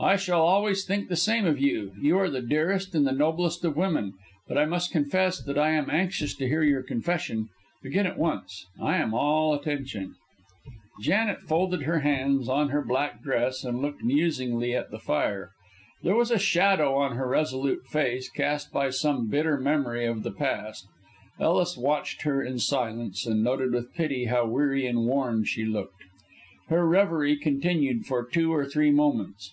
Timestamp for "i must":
4.56-4.92